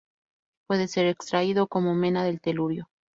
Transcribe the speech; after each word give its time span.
Puede 0.67 0.87
ser 0.87 1.05
extraído 1.05 1.67
como 1.67 1.93
mena 1.93 2.23
del 2.23 2.41
telurio. 2.41 2.89